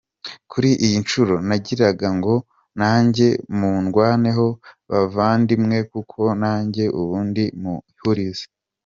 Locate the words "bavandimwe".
4.89-5.77